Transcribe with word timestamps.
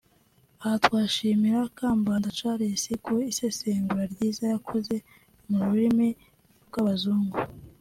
Aha 0.61 0.75
twashimira 0.85 1.59
Kambanda 1.77 2.35
Charles 2.37 2.83
ku 3.05 3.13
isesengura 3.31 4.03
ryiza 4.13 4.43
yakoze 4.53 4.95
(mu 5.47 5.57
rurimi 5.65 6.07
rw’abazungu) 6.67 7.37